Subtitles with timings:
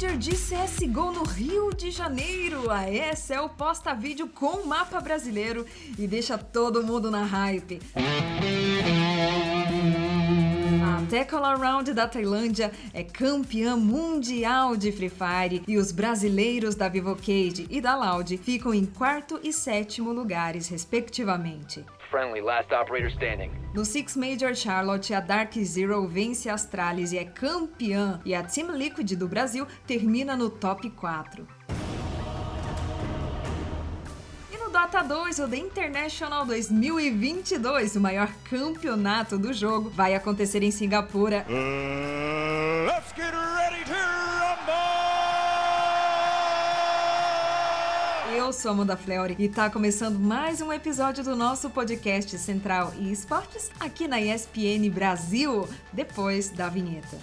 [0.00, 2.70] Major de CSGO no Rio de Janeiro.
[2.70, 5.66] A ESL posta vídeo com o mapa brasileiro
[5.98, 7.80] e deixa todo mundo na hype.
[10.84, 16.76] A Tech All Around da Tailândia é campeã mundial de Free Fire e os brasileiros
[16.76, 21.84] da Vivocade e da Loud ficam em quarto e sétimo lugares, respectivamente.
[22.10, 23.50] Friendly, last operator standing.
[23.74, 28.42] No Six Major Charlotte, a Dark Zero vence a Astralis e é campeã, e a
[28.42, 31.46] Team Liquid do Brasil termina no top 4.
[34.50, 40.62] E no Dota 2, o The International 2022, o maior campeonato do jogo, vai acontecer
[40.62, 41.44] em Singapura.
[41.48, 42.88] Uh,
[48.36, 53.10] Eu sou Amanda Fleury e tá começando mais um episódio do nosso podcast Central e
[53.10, 57.16] Esportes aqui na ESPN Brasil, depois da vinheta.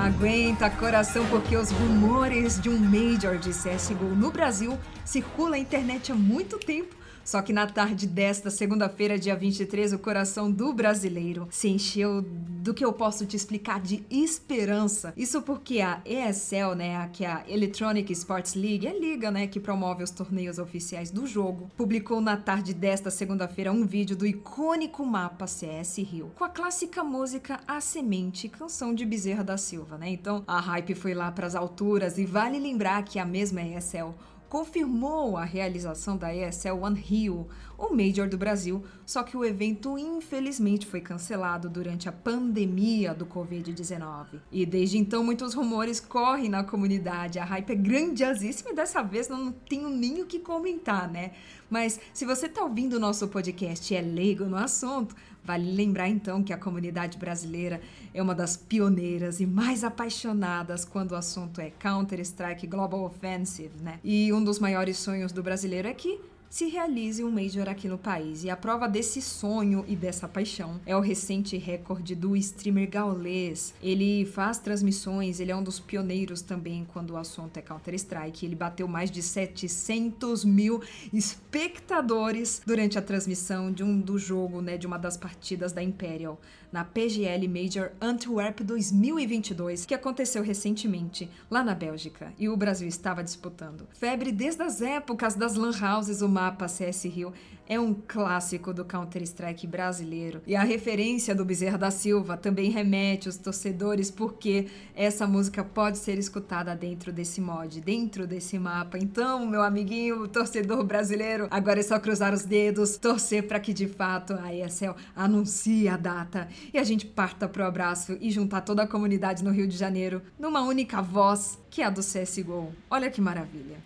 [0.00, 6.10] Aguenta coração porque os rumores de um Major de CSGO no Brasil circulam na internet
[6.10, 6.96] há muito tempo
[7.30, 12.74] só que na tarde desta segunda-feira, dia 23, o coração do brasileiro se encheu do
[12.74, 15.14] que eu posso te explicar de esperança.
[15.16, 19.46] Isso porque a ESL, né, que é a Electronic Sports League, é a liga, né,
[19.46, 24.26] que promove os torneios oficiais do jogo, publicou na tarde desta segunda-feira um vídeo do
[24.26, 29.96] icônico mapa CS Rio, com a clássica música A Semente, canção de Bezerra da Silva,
[29.96, 30.10] né?
[30.10, 34.16] Então, a hype foi lá para as alturas e vale lembrar que a mesma ESL
[34.50, 37.46] confirmou a realização da ESL One Rio,
[37.78, 43.24] o Major do Brasil, só que o evento infelizmente foi cancelado durante a pandemia do
[43.24, 44.40] Covid-19.
[44.50, 49.28] E desde então muitos rumores correm na comunidade, a hype é grandiosíssima e dessa vez
[49.28, 51.30] não tenho nem o que comentar, né?
[51.70, 55.14] Mas se você está ouvindo o nosso podcast e é leigo no assunto,
[55.44, 57.80] vale lembrar então que a comunidade brasileira
[58.12, 64.00] é uma das pioneiras e mais apaixonadas quando o assunto é Counter-Strike Global Offensive, né?
[64.02, 66.20] E um dos maiores sonhos do brasileiro é que
[66.50, 68.42] se realize um Major aqui no país.
[68.42, 73.72] E a prova desse sonho e dessa paixão é o recente recorde do streamer gaulês.
[73.80, 78.44] Ele faz transmissões, ele é um dos pioneiros também quando o assunto é Counter-Strike.
[78.44, 84.76] Ele bateu mais de 700 mil espectadores durante a transmissão de um do jogo, né,
[84.76, 86.40] de uma das partidas da Imperial
[86.72, 93.24] na PGL Major Antwerp 2022, que aconteceu recentemente lá na Bélgica e o Brasil estava
[93.24, 93.86] disputando.
[93.92, 97.34] Febre desde as épocas das lan houses, o mapa CS Rio
[97.68, 100.40] é um clássico do Counter-Strike brasileiro.
[100.46, 105.98] E a referência do Bezerra da Silva também remete os torcedores porque essa música pode
[105.98, 108.98] ser escutada dentro desse mod, dentro desse mapa.
[108.98, 113.86] Então, meu amiguinho, torcedor brasileiro, agora é só cruzar os dedos, torcer para que de
[113.86, 118.82] fato a ESL anuncie a data e a gente parta pro abraço e juntar toda
[118.82, 122.72] a comunidade no Rio de Janeiro numa única voz, que é a do CSGO.
[122.90, 123.76] Olha que maravilha.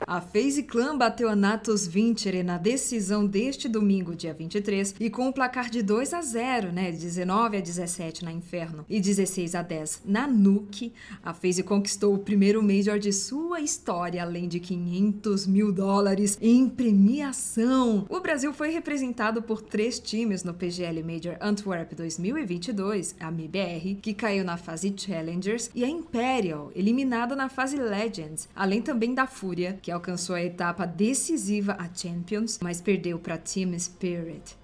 [0.00, 5.26] A FaZe Clan bateu a Natus Vincere na decisão deste domingo, dia 23, e com
[5.26, 9.62] o placar de 2 a 0, né, 19 a 17 na Inferno e 16 a
[9.62, 10.92] 10 na Nuke,
[11.24, 16.68] a FaZe conquistou o primeiro Major de sua história, além de 500 mil dólares em
[16.68, 18.04] premiação.
[18.10, 24.12] O Brasil foi representado por três times no PGL Major Antwerp 2022, a MIBR, que
[24.12, 29.78] caiu na fase Challengers, e a Imperial, eliminada na fase Legends, além também da Fúria,
[29.86, 34.56] que alcançou a etapa decisiva a Champions, mas perdeu para Team Spirit.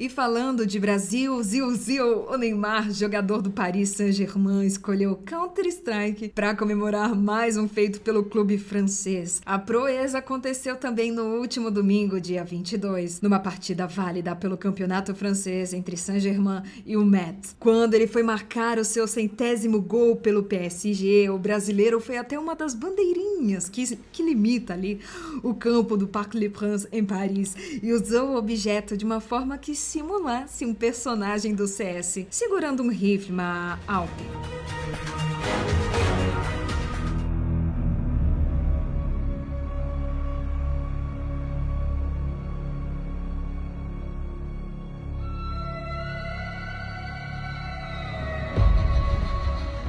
[0.00, 6.54] E falando de Brasil, Zil Zil, o Neymar, jogador do Paris Saint-Germain, escolheu Counter-Strike para
[6.54, 9.42] comemorar mais um feito pelo clube francês.
[9.44, 15.72] A proeza aconteceu também no último domingo, dia 22, numa partida válida pelo campeonato francês
[15.72, 17.56] entre Saint-Germain e o Metz.
[17.58, 22.54] Quando ele foi marcar o seu centésimo gol pelo PSG, o brasileiro foi até uma
[22.54, 25.00] das bandeirinhas que, que limita ali
[25.42, 29.58] o campo do Parc Les Princes em Paris e usou o objeto de uma forma
[29.58, 34.10] que simulasse um personagem do CS segurando um rifle, uma Alp.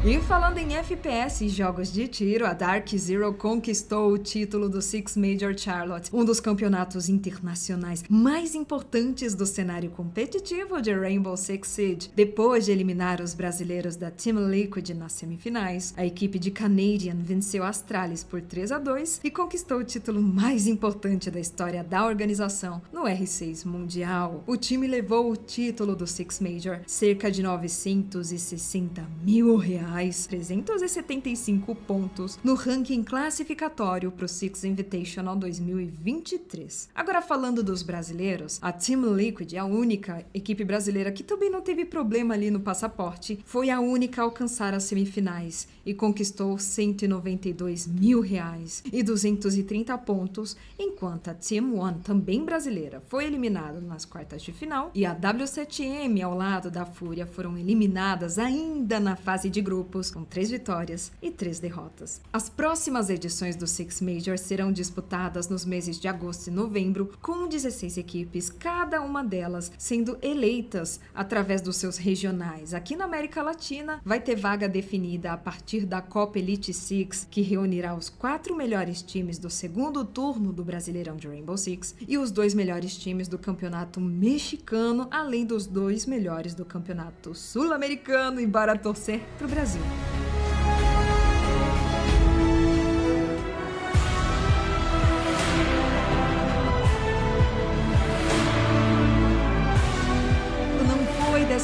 [0.06, 4.82] E falando em FPS e jogos de tiro, a Dark Zero conquistou o título do
[4.82, 11.68] Six Major Charlotte, um dos campeonatos internacionais mais importantes do cenário competitivo de Rainbow Six
[11.68, 12.12] Siege.
[12.16, 17.66] Depois de eliminar os brasileiros da Team Liquid nas semifinais, a equipe de Canadian venceu
[17.66, 22.82] Astralis por 3 a 2 e conquistou o título mais importante da história da organização
[22.94, 24.46] no R6 Mundial.
[24.48, 31.76] O time levou o título do Six Major, cerca de 960 mil reais reais, 375
[31.76, 36.90] pontos no ranking classificatório para o Six Invitational 2023.
[36.96, 41.86] Agora falando dos brasileiros, a Team Liquid, a única equipe brasileira que também não teve
[41.86, 48.22] problema ali no passaporte, foi a única a alcançar as semifinais e conquistou 192 mil
[48.22, 54.52] reais e 230 pontos, enquanto a Team One, também brasileira, foi eliminada nas quartas de
[54.52, 60.12] final e a W7M ao lado da Fúria foram eliminadas ainda na fase de grupos,
[60.12, 62.22] com três vitórias e três derrotas.
[62.34, 67.48] As próximas edições do Six Major serão disputadas nos meses de agosto e novembro, com
[67.48, 72.74] 16 equipes, cada uma delas sendo eleitas através dos seus regionais.
[72.74, 77.42] Aqui na América Latina, vai ter vaga definida a partir da Copa Elite Six, que
[77.42, 82.32] reunirá os quatro melhores times do segundo turno do Brasileirão de Rainbow Six e os
[82.32, 88.42] dois melhores times do campeonato mexicano, além dos dois melhores do campeonato sul-americano,
[88.90, 89.69] torcer para o Brasil.
[89.70, 90.19] Brasil.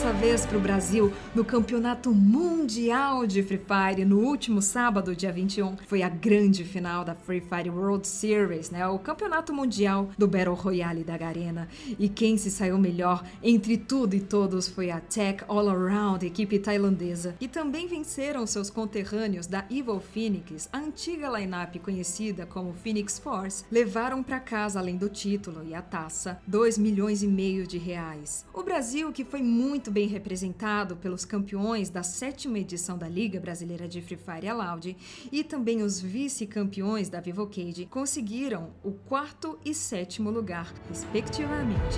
[0.06, 5.31] Dessa vez para o Brasil no Campeonato Mundial de Free Fire no último sábado, dia
[5.31, 5.78] 21.
[5.88, 8.86] Foi a grande final da Free Fire World Series, né?
[8.88, 11.68] O campeonato mundial do Battle Royale da Garena.
[11.98, 16.60] E quem se saiu melhor entre tudo e todos foi a Tech All Around, equipe
[16.60, 17.36] tailandesa.
[17.42, 23.66] E também venceram seus conterrâneos da Evil Phoenix, a antiga lineup conhecida como Phoenix Force,
[23.72, 28.46] levaram para casa, além do título e a taça, 2 milhões e meio de reais.
[28.54, 33.39] O Brasil, que foi muito muito bem representado pelos campeões da sétima edição da Liga
[33.39, 34.94] Brasileira de Free Fire Aloud
[35.31, 41.97] e também os vice-campeões da Vivocade conseguiram o quarto e sétimo lugar, respectivamente.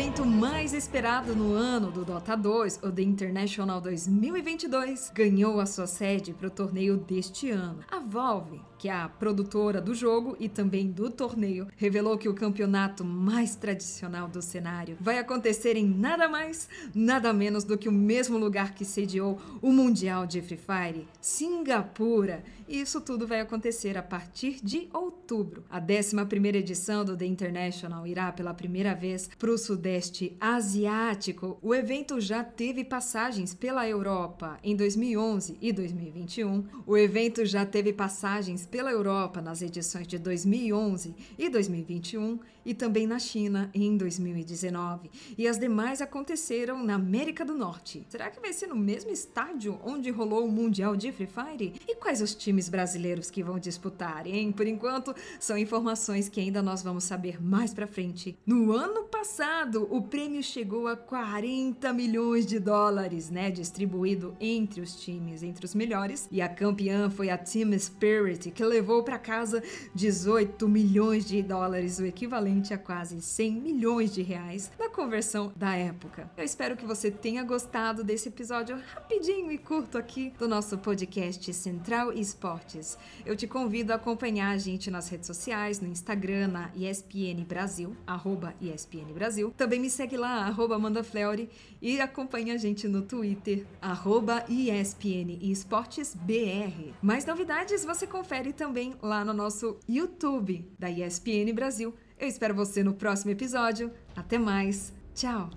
[0.00, 5.86] Evento mais esperado no ano do Dota 2, o The International 2022, ganhou a sua
[5.86, 7.80] sede para o torneio deste ano.
[7.86, 12.34] A Valve que é a produtora do jogo e também do torneio, revelou que o
[12.34, 17.92] campeonato mais tradicional do cenário vai acontecer em nada mais, nada menos do que o
[17.92, 22.42] mesmo lugar que sediou o Mundial de Free Fire, Singapura.
[22.66, 25.64] E isso tudo vai acontecer a partir de outubro.
[25.68, 26.16] A 11
[26.56, 31.58] edição do The International irá pela primeira vez para o Sudeste Asiático.
[31.60, 36.64] O evento já teve passagens pela Europa em 2011 e 2021.
[36.86, 43.06] O evento já teve passagens pela Europa nas edições de 2011 e 2021 e também
[43.06, 45.10] na China em 2019.
[45.36, 48.04] E as demais aconteceram na América do Norte.
[48.08, 51.74] Será que vai ser no mesmo estádio onde rolou o Mundial de Free Fire?
[51.88, 54.52] E quais os times brasileiros que vão disputar, hein?
[54.52, 58.36] Por enquanto, são informações que ainda nós vamos saber mais pra frente.
[58.44, 63.50] No ano passado, o prêmio chegou a 40 milhões de dólares, né?
[63.50, 66.28] Distribuído entre os times, entre os melhores.
[66.30, 69.62] E a campeã foi a Team Spirit, que levou para casa
[69.94, 75.76] 18 milhões de dólares, o equivalente a quase 100 milhões de reais na conversão da
[75.76, 76.28] época.
[76.36, 81.54] Eu espero que você tenha gostado desse episódio rapidinho e curto aqui do nosso podcast
[81.54, 82.98] Central Esportes.
[83.24, 87.96] Eu te convido a acompanhar a gente nas redes sociais, no Instagram, na ESPN Brasil,
[88.04, 89.54] arroba ESPN Brasil.
[89.56, 91.48] Também me segue lá, arroba Amanda Fleury,
[91.80, 96.92] e acompanha a gente no Twitter, arroba ESPN Esportes BR.
[97.00, 101.94] Mais novidades você confere também lá no nosso YouTube da ESPN Brasil.
[102.20, 103.90] Eu espero você no próximo episódio.
[104.14, 104.92] Até mais.
[105.14, 105.48] Tchau.